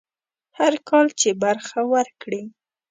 هر 0.57 0.73
کال 0.89 1.07
چې 1.19 1.29
برخه 1.43 1.79
ورکړي. 1.93 2.43